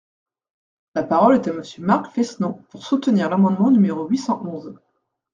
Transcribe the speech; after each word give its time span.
La 0.95 1.03
parole 1.03 1.35
est 1.35 1.47
à 1.47 1.53
Monsieur 1.53 1.83
Marc 1.85 2.07
Fesneau, 2.15 2.53
pour 2.71 2.87
soutenir 2.87 3.29
l’amendement 3.29 3.69
numéro 3.69 4.07
huit 4.09 4.17
cent 4.17 4.43
onze. 4.43 4.73